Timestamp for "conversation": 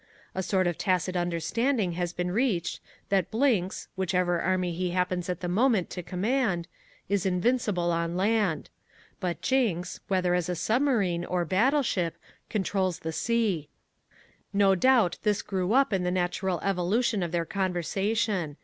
17.45-18.57